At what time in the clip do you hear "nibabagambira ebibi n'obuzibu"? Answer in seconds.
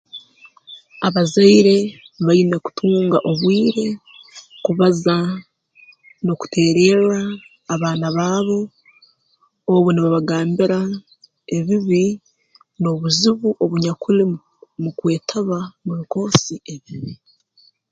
9.91-13.49